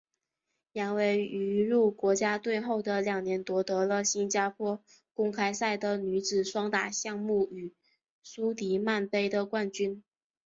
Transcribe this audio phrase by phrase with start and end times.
[0.73, 4.81] 杨维于入国家队后的两年夺得了新加坡
[5.13, 7.71] 公开赛的女子双打项目与
[8.23, 10.03] 苏迪曼杯的冠军。